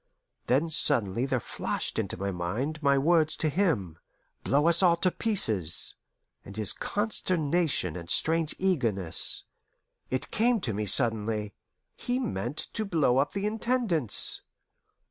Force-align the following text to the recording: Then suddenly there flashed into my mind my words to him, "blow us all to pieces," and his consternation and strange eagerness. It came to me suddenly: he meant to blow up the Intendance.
Then 0.47 0.67
suddenly 0.71 1.27
there 1.27 1.39
flashed 1.39 1.99
into 1.99 2.17
my 2.17 2.31
mind 2.31 2.81
my 2.81 2.97
words 2.97 3.35
to 3.35 3.49
him, 3.49 3.99
"blow 4.43 4.67
us 4.67 4.81
all 4.81 4.95
to 4.97 5.11
pieces," 5.11 5.93
and 6.43 6.57
his 6.57 6.73
consternation 6.73 7.95
and 7.95 8.09
strange 8.09 8.55
eagerness. 8.57 9.43
It 10.09 10.31
came 10.31 10.59
to 10.61 10.73
me 10.73 10.87
suddenly: 10.87 11.53
he 11.95 12.17
meant 12.17 12.57
to 12.73 12.83
blow 12.83 13.19
up 13.19 13.33
the 13.33 13.45
Intendance. 13.45 14.41